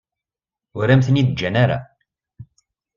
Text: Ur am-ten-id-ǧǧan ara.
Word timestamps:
Ur 0.79 0.87
am-ten-id-ǧǧan 0.93 1.55
ara. 1.63 1.79